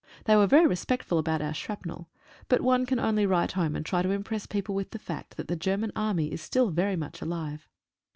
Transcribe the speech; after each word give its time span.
They 0.25 0.35
were 0.35 0.47
very 0.47 0.65
respectful 0.65 1.19
about 1.19 1.43
our 1.43 1.53
shrapnel, 1.53 2.09
but 2.49 2.61
one 2.61 2.87
can 2.87 2.97
only 2.99 3.27
write 3.27 3.51
home 3.51 3.75
and 3.75 3.85
try 3.85 4.01
to 4.01 4.09
impress 4.09 4.47
people 4.47 4.73
with 4.73 4.89
the 4.89 4.97
fact 4.97 5.37
that 5.37 5.47
the 5.47 5.55
German 5.55 5.91
Army 5.95 6.31
is 6.33 6.41
still 6.41 6.71
very 6.71 6.95
much 6.95 7.21
alive. 7.21 7.67